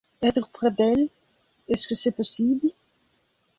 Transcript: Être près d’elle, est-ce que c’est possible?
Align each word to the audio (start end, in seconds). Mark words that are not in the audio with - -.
Être 0.23 0.49
près 0.49 0.71
d’elle, 0.71 1.09
est-ce 1.67 1.87
que 1.87 1.93
c’est 1.93 2.09
possible? 2.11 2.69